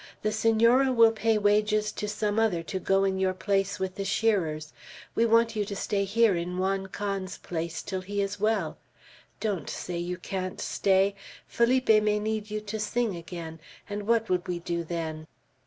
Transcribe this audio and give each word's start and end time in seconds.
The 0.23 0.31
Senor 0.31 0.91
will 0.91 1.11
pay 1.11 1.37
wages 1.37 1.91
to 1.91 2.07
some 2.07 2.39
other 2.39 2.63
to 2.63 2.79
go 2.79 3.03
in 3.03 3.19
your 3.19 3.35
place 3.35 3.77
with 3.77 3.93
the 3.93 4.03
shearers. 4.03 4.73
We 5.13 5.27
want 5.27 5.55
you 5.55 5.63
to 5.65 5.75
stay 5.75 6.05
here 6.05 6.33
in 6.35 6.57
Juan 6.57 6.87
Can's 6.87 7.37
place 7.37 7.83
till 7.83 8.01
he 8.01 8.19
is 8.19 8.39
well. 8.39 8.79
Don't 9.39 9.69
say 9.69 9.99
you 9.99 10.17
can't 10.17 10.59
stay! 10.59 11.13
Felipe 11.45 12.01
may 12.01 12.17
need 12.17 12.49
you 12.49 12.61
to 12.61 12.79
sing 12.79 13.15
again, 13.15 13.59
and 13.87 14.07
what 14.07 14.27
would 14.27 14.47
we 14.47 14.57
do 14.57 14.83
then? 14.83 15.27